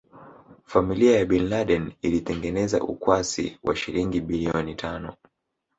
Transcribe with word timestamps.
Familia 0.65 1.17
ya 1.17 1.25
Bin 1.25 1.49
Laden 1.49 1.91
ilitengeneza 2.01 2.83
ukwasi 2.83 3.59
wa 3.63 3.75
shilingi 3.75 4.21
biiloni 4.21 4.75
tano 4.75 5.15